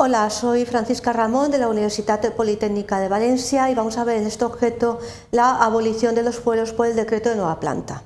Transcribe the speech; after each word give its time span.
Hola, 0.00 0.30
soy 0.30 0.64
Francisca 0.64 1.12
Ramón 1.12 1.50
de 1.50 1.58
la 1.58 1.66
Universidad 1.66 2.20
Politécnica 2.34 3.00
de 3.00 3.08
Valencia 3.08 3.68
y 3.68 3.74
vamos 3.74 3.98
a 3.98 4.04
ver 4.04 4.18
en 4.18 4.28
este 4.28 4.44
objeto 4.44 5.00
la 5.32 5.56
abolición 5.56 6.14
de 6.14 6.22
los 6.22 6.36
fueros 6.36 6.72
por 6.72 6.86
el 6.86 6.94
decreto 6.94 7.30
de 7.30 7.34
nueva 7.34 7.58
planta. 7.58 8.04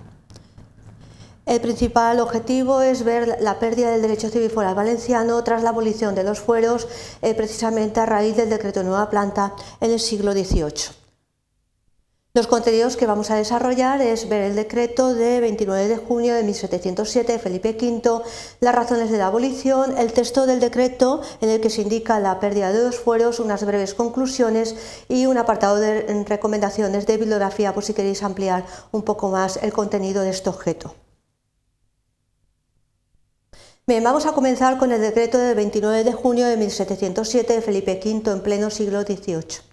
El 1.44 1.60
principal 1.60 2.18
objetivo 2.20 2.80
es 2.80 3.04
ver 3.04 3.36
la 3.42 3.58
pérdida 3.58 3.90
del 3.90 4.00
derecho 4.00 4.30
civil 4.30 4.48
foral 4.48 4.74
valenciano 4.74 5.44
tras 5.44 5.62
la 5.62 5.68
abolición 5.68 6.14
de 6.14 6.24
los 6.24 6.40
fueros 6.40 6.88
eh, 7.20 7.34
precisamente 7.34 8.00
a 8.00 8.06
raíz 8.06 8.38
del 8.38 8.48
decreto 8.48 8.80
de 8.80 8.86
nueva 8.86 9.10
planta 9.10 9.52
en 9.82 9.90
el 9.90 10.00
siglo 10.00 10.32
XVIII. 10.32 11.01
Los 12.34 12.46
contenidos 12.46 12.96
que 12.96 13.04
vamos 13.04 13.30
a 13.30 13.36
desarrollar 13.36 14.00
es 14.00 14.26
ver 14.26 14.40
el 14.40 14.56
decreto 14.56 15.12
de 15.12 15.38
29 15.40 15.86
de 15.86 15.98
junio 15.98 16.34
de 16.34 16.42
1707 16.42 17.30
de 17.30 17.38
Felipe 17.38 17.76
V, 17.78 18.22
las 18.60 18.74
razones 18.74 19.10
de 19.10 19.18
la 19.18 19.26
abolición, 19.26 19.98
el 19.98 20.14
texto 20.14 20.46
del 20.46 20.58
decreto 20.58 21.20
en 21.42 21.50
el 21.50 21.60
que 21.60 21.68
se 21.68 21.82
indica 21.82 22.20
la 22.20 22.40
pérdida 22.40 22.72
de 22.72 22.84
los 22.84 22.98
fueros, 22.98 23.38
unas 23.38 23.66
breves 23.66 23.92
conclusiones 23.92 24.76
y 25.10 25.26
un 25.26 25.36
apartado 25.36 25.76
de 25.76 26.24
recomendaciones 26.24 27.04
de 27.04 27.18
bibliografía 27.18 27.74
por 27.74 27.84
si 27.84 27.92
queréis 27.92 28.22
ampliar 28.22 28.64
un 28.92 29.02
poco 29.02 29.28
más 29.28 29.58
el 29.58 29.74
contenido 29.74 30.22
de 30.22 30.30
este 30.30 30.48
objeto. 30.48 30.94
Bien, 33.86 34.02
vamos 34.02 34.24
a 34.24 34.32
comenzar 34.32 34.78
con 34.78 34.90
el 34.90 35.02
decreto 35.02 35.36
de 35.36 35.52
29 35.52 36.02
de 36.02 36.12
junio 36.14 36.46
de 36.46 36.56
1707 36.56 37.52
de 37.52 37.60
Felipe 37.60 38.00
V 38.02 38.30
en 38.30 38.40
pleno 38.40 38.70
siglo 38.70 39.02
XVIII. 39.02 39.71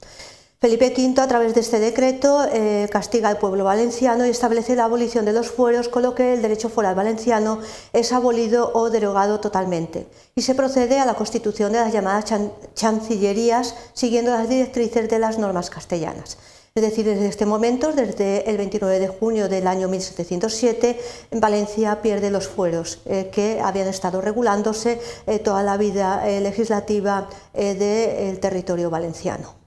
Felipe 0.62 0.94
V, 0.94 1.22
a 1.22 1.28
través 1.30 1.56
de 1.56 1.62
este 1.62 1.80
decreto, 1.80 2.46
eh, 2.52 2.90
castiga 2.92 3.30
al 3.30 3.38
pueblo 3.38 3.64
valenciano 3.64 4.26
y 4.26 4.30
establece 4.30 4.76
la 4.76 4.84
abolición 4.84 5.24
de 5.24 5.32
los 5.32 5.50
fueros, 5.50 5.88
con 5.88 6.04
lo 6.04 6.16
que 6.16 6.34
el 6.34 6.42
derecho 6.42 6.68
foral 6.68 6.96
valenciano 6.96 7.60
es 7.94 8.12
abolido 8.12 8.70
o 8.74 8.90
derogado 8.90 9.40
totalmente. 9.40 10.08
Y 10.36 10.42
se 10.42 10.56
procede 10.56 11.00
a 11.00 11.06
la 11.06 11.14
constitución 11.14 11.72
de 11.72 11.80
las 11.80 11.94
llamadas 11.94 12.34
chancillerías, 12.76 13.74
siguiendo 13.94 14.32
las 14.32 14.50
directrices 14.50 15.08
de 15.08 15.20
las 15.20 15.38
normas 15.38 15.70
castellanas. 15.70 16.38
Es 16.76 16.84
decir, 16.84 17.06
desde 17.06 17.28
este 17.28 17.46
momento, 17.46 17.94
desde 17.94 18.50
el 18.50 18.58
29 18.58 19.00
de 19.00 19.08
junio 19.08 19.48
del 19.48 19.66
año 19.66 19.88
1707, 19.88 21.00
Valencia 21.32 22.02
pierde 22.02 22.32
los 22.32 22.50
fueros 22.50 23.00
eh, 23.06 23.30
que 23.32 23.62
habían 23.64 23.88
estado 23.88 24.20
regulándose 24.20 25.00
eh, 25.26 25.40
toda 25.40 25.64
la 25.64 25.78
vida 25.78 26.26
legislativa 26.42 27.30
del 27.54 28.42
territorio 28.42 28.90
valenciano. 28.90 29.59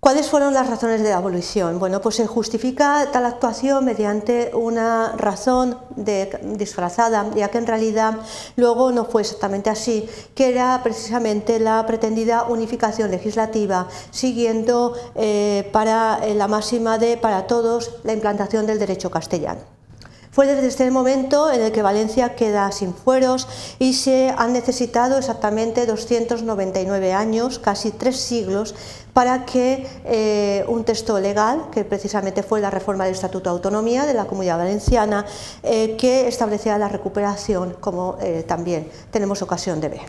¿Cuáles 0.00 0.30
fueron 0.30 0.54
las 0.54 0.66
razones 0.66 1.02
de 1.02 1.10
la 1.10 1.18
abolición? 1.18 1.78
Bueno, 1.78 2.00
pues 2.00 2.14
se 2.14 2.26
justifica 2.26 3.06
tal 3.12 3.26
actuación 3.26 3.84
mediante 3.84 4.50
una 4.54 5.12
razón 5.14 5.76
disfrazada, 5.94 7.30
ya 7.34 7.50
que 7.50 7.58
en 7.58 7.66
realidad 7.66 8.16
luego 8.56 8.92
no 8.92 9.04
fue 9.04 9.20
exactamente 9.20 9.68
así, 9.68 10.08
que 10.34 10.48
era 10.48 10.80
precisamente 10.82 11.60
la 11.60 11.84
pretendida 11.84 12.44
unificación 12.44 13.10
legislativa, 13.10 13.88
siguiendo 14.10 14.94
eh, 15.16 15.68
para 15.70 16.26
la 16.28 16.48
máxima 16.48 16.96
de 16.96 17.18
para 17.18 17.46
todos 17.46 17.96
la 18.02 18.14
implantación 18.14 18.66
del 18.66 18.78
derecho 18.78 19.10
castellano. 19.10 19.79
Fue 20.32 20.46
desde 20.46 20.68
este 20.68 20.88
momento 20.92 21.50
en 21.50 21.60
el 21.60 21.72
que 21.72 21.82
Valencia 21.82 22.36
queda 22.36 22.70
sin 22.70 22.94
fueros 22.94 23.48
y 23.80 23.94
se 23.94 24.32
han 24.38 24.52
necesitado 24.52 25.18
exactamente 25.18 25.86
299 25.86 27.12
años, 27.12 27.58
casi 27.58 27.90
tres 27.90 28.16
siglos, 28.20 28.76
para 29.12 29.44
que 29.44 29.88
eh, 30.04 30.64
un 30.68 30.84
texto 30.84 31.18
legal, 31.18 31.64
que 31.72 31.84
precisamente 31.84 32.44
fue 32.44 32.60
la 32.60 32.70
reforma 32.70 33.06
del 33.06 33.14
Estatuto 33.14 33.50
de 33.50 33.56
Autonomía 33.56 34.06
de 34.06 34.14
la 34.14 34.26
Comunidad 34.26 34.58
Valenciana, 34.58 35.26
eh, 35.64 35.96
que 35.98 36.28
establecía 36.28 36.78
la 36.78 36.88
recuperación, 36.88 37.76
como 37.80 38.16
eh, 38.20 38.44
también 38.46 38.88
tenemos 39.10 39.42
ocasión 39.42 39.80
de 39.80 39.88
ver. 39.88 40.00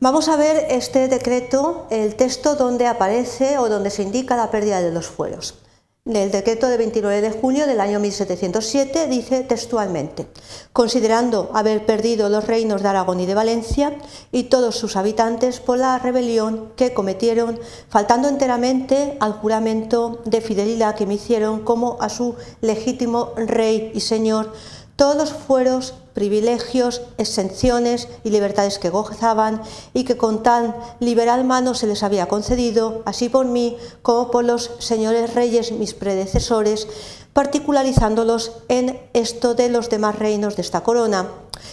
Vamos 0.00 0.28
a 0.28 0.36
ver 0.36 0.68
este 0.70 1.06
decreto, 1.08 1.86
el 1.90 2.16
texto 2.16 2.56
donde 2.56 2.86
aparece 2.86 3.58
o 3.58 3.68
donde 3.68 3.90
se 3.90 4.02
indica 4.02 4.36
la 4.36 4.50
pérdida 4.50 4.80
de 4.80 4.90
los 4.90 5.06
fueros. 5.06 5.61
El 6.04 6.32
decreto 6.32 6.66
de 6.66 6.78
29 6.78 7.20
de 7.20 7.30
junio 7.30 7.64
del 7.64 7.80
año 7.80 8.00
1707 8.00 9.06
dice 9.06 9.44
textualmente, 9.44 10.26
considerando 10.72 11.52
haber 11.54 11.86
perdido 11.86 12.28
los 12.28 12.44
reinos 12.44 12.82
de 12.82 12.88
Aragón 12.88 13.20
y 13.20 13.26
de 13.26 13.36
Valencia 13.36 13.96
y 14.32 14.44
todos 14.44 14.74
sus 14.74 14.96
habitantes 14.96 15.60
por 15.60 15.78
la 15.78 16.00
rebelión 16.00 16.72
que 16.74 16.92
cometieron, 16.92 17.60
faltando 17.88 18.26
enteramente 18.28 19.16
al 19.20 19.34
juramento 19.34 20.22
de 20.24 20.40
fidelidad 20.40 20.96
que 20.96 21.06
me 21.06 21.14
hicieron 21.14 21.60
como 21.60 21.98
a 22.00 22.08
su 22.08 22.34
legítimo 22.60 23.34
rey 23.36 23.92
y 23.94 24.00
señor, 24.00 24.52
todos 24.96 25.32
fueros 25.32 25.94
privilegios, 26.14 27.02
exenciones 27.18 28.08
y 28.24 28.30
libertades 28.30 28.78
que 28.78 28.90
gozaban 28.90 29.62
y 29.94 30.04
que 30.04 30.16
con 30.16 30.42
tan 30.42 30.74
liberal 31.00 31.44
mano 31.44 31.74
se 31.74 31.86
les 31.86 32.02
había 32.02 32.26
concedido, 32.26 33.02
así 33.04 33.28
por 33.28 33.46
mí 33.46 33.76
como 34.02 34.30
por 34.30 34.44
los 34.44 34.70
señores 34.78 35.34
reyes 35.34 35.72
mis 35.72 35.94
predecesores, 35.94 36.88
particularizándolos 37.32 38.52
en 38.68 39.00
esto 39.12 39.54
de 39.54 39.68
los 39.68 39.88
demás 39.88 40.18
reinos 40.18 40.56
de 40.56 40.62
esta 40.62 40.82
corona, 40.82 41.28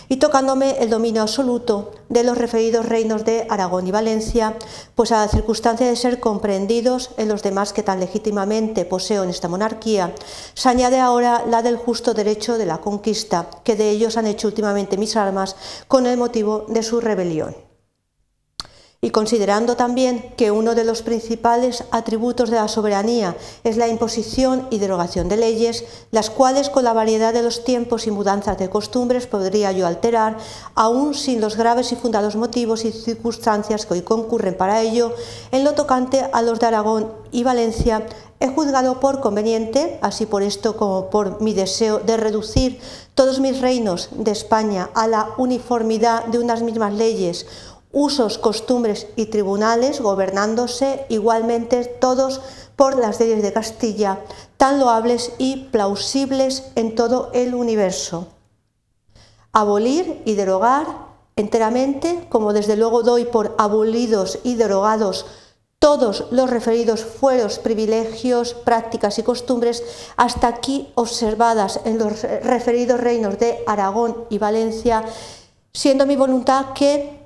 y 0.08 0.18
tocándome 0.18 0.78
el 0.80 0.90
dominio 0.90 1.22
absoluto 1.22 1.92
de 2.10 2.24
los 2.24 2.38
referidos 2.38 2.86
reinos 2.86 3.26
de 3.26 3.46
Aragón 3.50 3.88
y 3.88 3.92
Valencia, 3.92 4.56
pues 4.96 5.12
a 5.12 5.26
la 5.26 5.28
circunstancia 5.28 5.88
de 5.88 5.96
ser 5.96 6.20
comprendidos 6.20 7.12
en 7.18 7.28
los 7.28 7.44
demás 7.44 7.74
que 7.74 7.84
tan 7.84 8.00
legítimamente 8.00 8.86
poseo 8.86 9.24
en 9.24 9.30
esta 9.30 9.48
monarquía, 9.48 10.14
se 10.54 10.70
añade 10.70 11.00
ahora 11.00 11.44
la 11.48 11.62
del 11.62 11.78
justo 11.78 12.14
derecho 12.14 12.58
de 12.58 12.66
la 12.66 12.80
conquista, 12.80 13.50
que 13.64 13.76
de 13.76 13.90
ellos 13.90 14.18
han 14.18 14.28
hecho 14.28 14.48
últimamente 14.48 14.98
mis 14.98 15.16
armas 15.16 15.56
con 15.88 16.06
el 16.06 16.18
motivo 16.18 16.66
de 16.68 16.84
su 16.84 17.00
rebelión 17.00 17.69
y 19.02 19.12
considerando 19.12 19.78
también 19.78 20.34
que 20.36 20.52
uno 20.52 20.76
de 20.76 20.84
los 20.84 21.04
principales 21.04 21.86
atributos 21.92 22.50
de 22.50 22.58
la 22.58 22.68
soberanía 22.68 23.38
es 23.64 23.78
la 23.78 23.88
imposición 23.88 24.68
y 24.72 24.80
derogación 24.80 25.30
de 25.30 25.38
leyes, 25.38 25.86
las 26.12 26.30
cuales 26.30 26.70
con 26.70 26.84
la 26.84 26.92
variedad 26.92 27.34
de 27.34 27.42
los 27.42 27.64
tiempos 27.64 28.08
y 28.08 28.12
mudanzas 28.12 28.58
de 28.58 28.70
costumbres 28.70 29.26
podría 29.26 29.72
yo 29.72 29.88
alterar, 29.88 30.38
aún 30.76 31.14
sin 31.14 31.40
los 31.40 31.56
graves 31.56 31.94
y 31.94 31.96
fundados 31.96 32.36
motivos 32.36 32.84
y 32.84 32.92
circunstancias 32.92 33.86
que 33.86 33.94
hoy 33.94 34.02
concurren 34.02 34.58
para 34.58 34.82
ello, 34.82 35.16
en 35.54 35.64
lo 35.64 35.76
tocante 35.76 36.26
a 36.34 36.42
los 36.42 36.60
de 36.60 36.66
Aragón 36.66 37.14
y 37.32 37.44
Valencia, 37.44 38.06
he 38.42 38.50
juzgado 38.50 39.00
por 39.00 39.22
conveniente, 39.22 39.98
así 40.02 40.26
por 40.26 40.44
esto 40.44 40.76
como 40.76 41.10
por 41.10 41.42
mi 41.42 41.54
deseo 41.54 42.00
de 42.00 42.18
reducir 42.18 42.80
todos 43.14 43.40
mis 43.40 43.60
reinos 43.60 44.10
de 44.12 44.32
España 44.32 44.90
a 44.94 45.08
la 45.08 45.30
uniformidad 45.38 46.26
de 46.26 46.40
unas 46.40 46.62
mismas 46.62 46.94
leyes, 46.94 47.46
usos, 47.92 48.38
costumbres 48.38 49.08
y 49.16 49.28
tribunales 49.28 50.02
gobernándose 50.02 51.06
igualmente 51.10 51.86
todos 51.86 52.42
por 52.76 52.98
las 52.98 53.20
leyes 53.20 53.42
de 53.42 53.54
Castilla, 53.54 54.20
tan 54.58 54.80
loables 54.80 55.34
y 55.38 55.68
plausibles 55.72 56.64
en 56.76 56.96
todo 56.96 57.30
el 57.34 57.56
universo. 57.56 58.28
Abolir 59.52 60.22
y 60.26 60.36
derogar 60.36 60.86
enteramente, 61.36 62.28
como 62.30 62.54
desde 62.54 62.76
luego 62.76 63.02
doy 63.02 63.26
por 63.26 63.56
abolidos 63.58 64.40
y 64.44 64.56
derogados 64.56 65.26
todos 65.80 66.26
los 66.32 66.50
referidos 66.50 67.06
fueros, 67.06 67.58
privilegios, 67.58 68.54
prácticas 68.54 69.18
y 69.18 69.24
costumbres 69.24 69.82
hasta 70.18 70.48
aquí 70.48 70.92
observadas 70.96 71.80
en 71.86 71.98
los 71.98 72.22
referidos 72.22 73.00
reinos 73.00 73.40
de 73.40 73.64
Aragón 73.66 74.26
y 74.30 74.38
Valencia, 74.38 75.06
siendo 75.72 76.06
mi 76.06 76.18
voluntad 76.18 76.74
que 76.76 77.19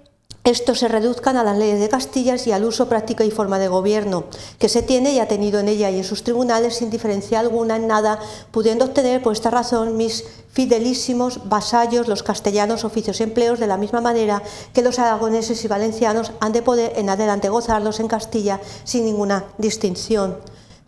estos 0.43 0.79
se 0.79 0.89
reduzcan 0.89 1.37
a 1.37 1.43
las 1.43 1.57
leyes 1.57 1.79
de 1.79 1.87
Castilla 1.87 2.35
y 2.45 2.51
al 2.51 2.65
uso, 2.65 2.89
práctica 2.89 3.23
y 3.23 3.31
forma 3.31 3.59
de 3.59 3.69
gobierno 3.69 4.25
que 4.59 4.67
se 4.67 4.81
tiene 4.81 5.13
y 5.13 5.19
ha 5.19 5.27
tenido 5.29 5.61
en 5.61 5.69
ella 5.69 5.89
y 5.89 5.97
en 5.97 6.03
sus 6.03 6.23
tribunales 6.23 6.75
sin 6.75 6.89
diferencia 6.89 7.39
alguna 7.39 7.77
en 7.77 7.87
nada, 7.87 8.19
pudiendo 8.51 8.83
obtener 8.83 9.23
por 9.23 9.31
esta 9.31 9.51
razón 9.51 9.95
mis 9.95 10.25
fidelísimos 10.51 11.47
vasallos, 11.47 12.09
los 12.09 12.23
castellanos, 12.23 12.83
oficios 12.83 13.21
y 13.21 13.23
empleos, 13.23 13.59
de 13.59 13.68
la 13.68 13.77
misma 13.77 14.01
manera 14.01 14.44
que 14.73 14.81
los 14.81 15.00
aragoneses 15.00 15.63
y 15.63 15.68
valencianos 15.69 16.33
han 16.41 16.51
de 16.51 16.62
poder 16.62 16.91
en 16.97 17.09
adelante 17.09 17.47
gozarlos 17.47 18.01
en 18.01 18.09
Castilla 18.09 18.59
sin 18.83 19.06
ninguna 19.06 19.45
distinción 19.57 20.38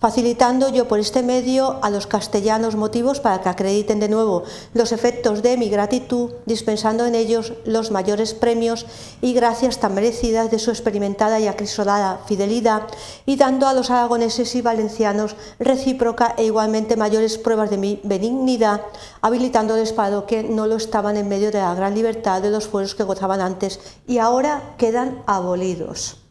facilitando 0.05 0.69
yo 0.69 0.87
por 0.87 0.99
este 0.99 1.23
medio 1.23 1.79
a 1.81 1.89
los 1.89 2.05
castellanos 2.05 2.75
motivos 2.75 3.19
para 3.19 3.41
que 3.41 3.49
acrediten 3.49 3.99
de 3.99 4.07
nuevo 4.07 4.43
los 4.75 4.91
efectos 4.91 5.41
de 5.41 5.57
mi 5.57 5.67
gratitud, 5.67 6.29
dispensando 6.45 7.07
en 7.07 7.15
ellos 7.15 7.53
los 7.65 7.89
mayores 7.89 8.35
premios 8.35 8.85
y 9.19 9.33
gracias 9.33 9.79
tan 9.79 9.95
merecidas 9.95 10.51
de 10.51 10.59
su 10.59 10.69
experimentada 10.69 11.39
y 11.39 11.47
acrisolada 11.47 12.19
fidelidad, 12.27 12.83
y 13.25 13.35
dando 13.35 13.67
a 13.67 13.73
los 13.73 13.89
aragoneses 13.89 14.53
y 14.53 14.61
valencianos 14.61 15.35
recíproca 15.57 16.35
e 16.37 16.45
igualmente 16.45 16.97
mayores 16.97 17.39
pruebas 17.39 17.71
de 17.71 17.77
mi 17.77 17.99
benignidad, 18.03 18.81
habilitándoles 19.21 19.91
para 19.91 20.11
lo 20.11 20.27
que 20.27 20.43
no 20.43 20.67
lo 20.67 20.75
estaban 20.75 21.17
en 21.17 21.27
medio 21.27 21.49
de 21.49 21.57
la 21.57 21.73
gran 21.73 21.95
libertad 21.95 22.43
de 22.43 22.51
los 22.51 22.67
fueros 22.67 22.93
que 22.93 23.01
gozaban 23.01 23.41
antes 23.41 23.79
y 24.05 24.19
ahora 24.19 24.75
quedan 24.77 25.23
abolidos. 25.25 26.24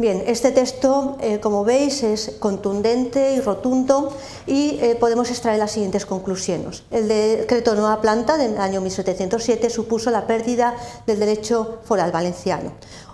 Bien, 0.00 0.22
este 0.26 0.50
texto, 0.50 1.18
eh, 1.20 1.40
como 1.40 1.62
veis, 1.62 2.02
es 2.02 2.36
contundente 2.38 3.34
y 3.34 3.40
rotundo 3.40 4.16
y 4.46 4.78
eh, 4.80 4.96
podemos 4.98 5.28
extraer 5.28 5.58
las 5.58 5.72
siguientes 5.72 6.06
conclusiones. 6.06 6.84
El 6.90 7.06
decreto 7.06 7.74
Nueva 7.74 8.00
Planta 8.00 8.38
del 8.38 8.56
año 8.56 8.80
1707 8.80 9.68
supuso 9.68 10.10
la 10.10 10.26
pérdida 10.26 10.74
del 11.06 11.20
derecho 11.20 11.80
foral 11.84 12.12
valenciano. 12.12 12.72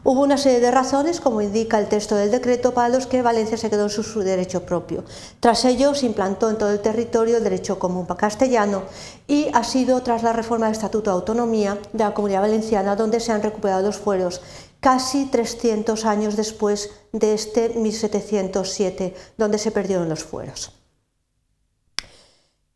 Hubo 0.09 0.23
una 0.23 0.39
serie 0.39 0.61
de 0.61 0.71
razones, 0.71 1.21
como 1.21 1.43
indica 1.43 1.81
el 1.81 1.89
texto 1.89 2.15
del 2.15 2.31
decreto, 2.31 2.73
para 2.73 2.89
los 2.89 3.09
que 3.09 3.23
Valencia 3.23 3.57
se 3.57 3.69
quedó 3.69 3.87
en 3.87 3.91
su, 3.91 4.21
derecho 4.21 4.65
propio. 4.65 5.03
Tras 5.41 5.65
ello, 5.65 5.97
se 5.97 6.07
implantó 6.07 6.49
en 6.49 6.59
todo 6.59 6.71
el 6.71 6.79
territorio 6.79 7.39
el 7.39 7.43
derecho 7.43 7.81
común 7.81 8.07
castellano 8.07 8.83
y 9.27 9.49
ha 9.53 9.65
sido 9.65 10.01
tras 10.05 10.23
la 10.23 10.33
reforma 10.33 10.67
del 10.67 10.77
Estatuto 10.77 11.11
de 11.11 11.17
Autonomía 11.17 11.77
de 11.93 12.05
la 12.05 12.15
Comunidad 12.15 12.43
Valenciana 12.43 12.95
donde 12.95 13.19
se 13.19 13.33
han 13.33 13.43
recuperado 13.43 13.83
los 13.83 13.97
fueros 13.97 14.43
casi 14.81 15.27
300 15.27 16.05
años 16.05 16.37
después 16.37 16.91
de 17.13 17.35
este 17.35 17.71
1707, 17.71 19.15
donde 19.37 19.59
se 19.59 19.71
perdieron 19.71 20.09
los 20.09 20.25
fueros. 20.25 20.73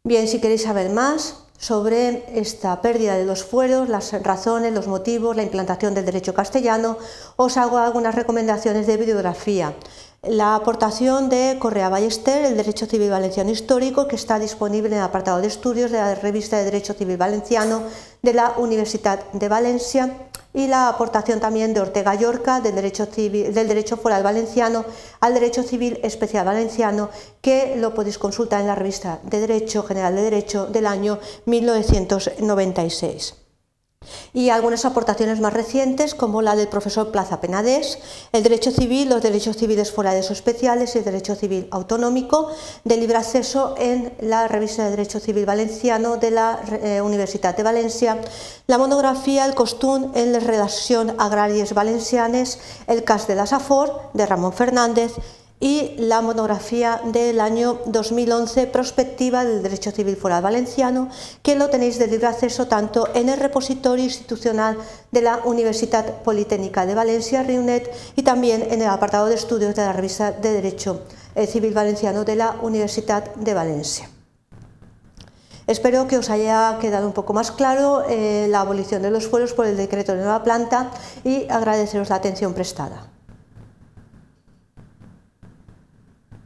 Bien, 0.02 0.28
si 0.28 0.40
queréis 0.40 0.62
saber 0.62 0.90
más 0.90 1.44
sobre 1.58 2.24
esta 2.40 2.80
pérdida 2.80 3.16
de 3.16 3.26
los 3.26 3.44
fueros, 3.44 3.88
las 3.88 4.12
razones, 4.22 4.72
los 4.72 4.86
motivos, 4.86 5.36
la 5.36 5.42
implantación 5.42 5.94
del 5.94 6.06
derecho 6.06 6.32
castellano, 6.32 6.96
os 7.36 7.56
hago 7.58 7.76
algunas 7.76 8.14
recomendaciones 8.14 8.86
de 8.86 8.96
bibliografía 8.96 9.74
la 10.22 10.54
aportación 10.54 11.30
de 11.30 11.56
Correa 11.58 11.88
Ballester, 11.88 12.44
el 12.44 12.56
Derecho 12.56 12.84
Civil 12.84 13.08
Valenciano 13.08 13.50
Histórico, 13.50 14.06
que 14.06 14.16
está 14.16 14.38
disponible 14.38 14.90
en 14.90 14.98
el 14.98 15.02
apartado 15.02 15.40
de 15.40 15.46
estudios 15.46 15.90
de 15.90 15.96
la 15.96 16.14
revista 16.14 16.58
de 16.58 16.64
Derecho 16.64 16.92
Civil 16.92 17.16
Valenciano 17.16 17.82
de 18.20 18.34
la 18.34 18.52
Universidad 18.58 19.24
de 19.32 19.48
Valencia 19.48 20.14
y 20.52 20.66
la 20.66 20.88
aportación 20.88 21.40
también 21.40 21.74
de 21.74 21.80
Ortega 21.80 22.14
Llorca 22.14 22.60
del 22.60 22.74
Derecho, 22.74 23.06
civil, 23.06 23.54
del 23.54 23.68
derecho 23.68 23.96
Foral 23.96 24.22
Valenciano 24.22 24.84
al 25.20 25.34
Derecho 25.34 25.62
Civil 25.62 26.00
Especial 26.02 26.46
Valenciano, 26.46 27.10
que 27.40 27.76
lo 27.76 27.94
podéis 27.94 28.18
consultar 28.18 28.60
en 28.60 28.66
la 28.66 28.74
revista 28.74 29.20
de 29.22 29.40
Derecho 29.40 29.82
General 29.82 30.14
de 30.14 30.22
Derecho 30.22 30.66
del 30.66 30.86
año 30.86 31.18
1996 31.46 33.39
y 34.32 34.50
algunas 34.50 34.84
aportaciones 34.84 35.40
más 35.40 35.52
recientes 35.52 36.14
como 36.14 36.40
la 36.40 36.56
del 36.56 36.68
profesor 36.68 37.10
Plaza 37.10 37.40
Penades, 37.40 37.98
el 38.32 38.42
derecho 38.42 38.70
civil, 38.70 39.08
los 39.08 39.22
derechos 39.22 39.56
civiles 39.56 39.92
forales 39.92 40.30
especiales 40.30 40.94
y 40.94 40.98
el 40.98 41.04
derecho 41.04 41.34
civil 41.34 41.68
autonómico 41.70 42.48
de 42.84 42.96
libre 42.96 43.16
acceso 43.16 43.74
en 43.78 44.12
la 44.20 44.48
revista 44.48 44.84
de 44.84 44.90
Derecho 44.90 45.20
Civil 45.20 45.46
Valenciano 45.46 46.16
de 46.16 46.30
la 46.30 46.60
eh, 46.82 47.02
Universidad 47.02 47.56
de 47.56 47.62
Valencia, 47.62 48.18
la 48.66 48.78
monografía 48.78 49.44
El 49.46 49.54
costún 49.54 50.12
en 50.14 50.32
la 50.32 50.40
redacción 50.40 51.14
agrarias 51.18 51.74
valencianes, 51.74 52.58
el 52.86 53.04
cas 53.04 53.26
de 53.26 53.34
la 53.34 53.46
Safor 53.46 54.00
de 54.14 54.26
Ramón 54.26 54.52
Fernández 54.52 55.12
y 55.60 55.94
la 55.98 56.22
monografía 56.22 57.02
del 57.04 57.38
año 57.38 57.80
2011, 57.84 58.66
Prospectiva 58.68 59.44
del 59.44 59.62
Derecho 59.62 59.92
Civil 59.92 60.16
Foral 60.16 60.42
Valenciano, 60.42 61.10
que 61.42 61.54
lo 61.54 61.68
tenéis 61.68 61.98
de 61.98 62.06
libre 62.06 62.28
acceso 62.28 62.66
tanto 62.66 63.08
en 63.14 63.28
el 63.28 63.38
repositorio 63.38 64.04
institucional 64.04 64.78
de 65.12 65.20
la 65.20 65.40
Universidad 65.44 66.22
Politécnica 66.22 66.86
de 66.86 66.94
Valencia, 66.94 67.42
RIUNET, 67.42 67.92
y 68.16 68.22
también 68.22 68.62
en 68.70 68.80
el 68.80 68.88
apartado 68.88 69.26
de 69.26 69.34
estudios 69.34 69.74
de 69.74 69.82
la 69.82 69.92
revista 69.92 70.32
de 70.32 70.52
Derecho 70.52 71.02
eh, 71.34 71.46
Civil 71.46 71.74
Valenciano 71.74 72.24
de 72.24 72.36
la 72.36 72.56
Universidad 72.62 73.34
de 73.34 73.52
Valencia. 73.52 74.08
Espero 75.66 76.08
que 76.08 76.18
os 76.18 76.30
haya 76.30 76.78
quedado 76.80 77.06
un 77.06 77.12
poco 77.12 77.32
más 77.32 77.52
claro 77.52 78.02
eh, 78.08 78.48
la 78.48 78.62
abolición 78.62 79.02
de 79.02 79.10
los 79.10 79.28
fueros 79.28 79.52
por 79.52 79.66
el 79.66 79.76
decreto 79.76 80.12
de 80.12 80.18
nueva 80.18 80.42
planta 80.42 80.90
y 81.22 81.48
agradeceros 81.48 82.08
la 82.08 82.16
atención 82.16 82.54
prestada. 82.54 83.09